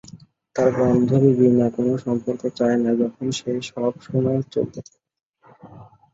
তার 0.55 0.69
বান্ধবী 0.77 1.31
বিনা 1.39 1.67
কোন 1.75 1.87
সম্পর্ক 2.05 2.41
চায় 2.57 2.77
না 2.83 2.91
যখন 3.01 3.25
সে 3.37 3.51
সবসময় 3.69 4.39
চলতে 4.53 4.79
থাকে। 4.81 4.99